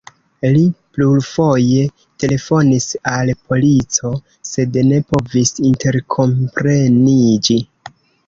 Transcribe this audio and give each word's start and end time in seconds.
Li 0.53 0.61
plurfoje 0.97 1.81
telefonis 2.23 2.87
al 3.11 3.31
polico, 3.51 4.13
sed 4.51 4.79
ne 4.93 4.99
povis 5.11 5.53
interkompreniĝi. 5.73 7.59